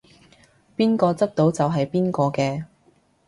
[0.75, 2.63] 邊個執到就係邊個嘅